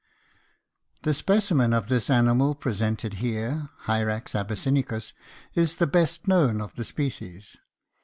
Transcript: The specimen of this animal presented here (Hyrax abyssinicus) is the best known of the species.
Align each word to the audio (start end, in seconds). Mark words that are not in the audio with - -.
The 1.03 1.13
specimen 1.13 1.73
of 1.73 1.87
this 1.87 2.09
animal 2.09 2.55
presented 2.55 3.13
here 3.21 3.69
(Hyrax 3.81 4.33
abyssinicus) 4.33 5.13
is 5.53 5.75
the 5.75 5.85
best 5.85 6.27
known 6.27 6.59
of 6.59 6.73
the 6.73 6.83
species. 6.83 7.57